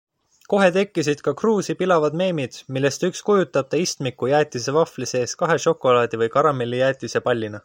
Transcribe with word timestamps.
Kohe 0.51 0.67
tekkisid 0.77 1.19
ka 1.27 1.33
Cruise'i 1.41 1.75
pilavad 1.81 2.17
meemid, 2.23 2.57
millest 2.77 3.05
üks 3.09 3.21
kujutab 3.29 3.69
ta 3.75 3.83
istmikku 3.85 4.31
jäätisevahvli 4.35 5.11
sees 5.15 5.39
kahe 5.43 5.63
šokolaadi- 5.67 6.23
või 6.23 6.35
karamellijäätise 6.39 7.29
pallina. 7.29 7.59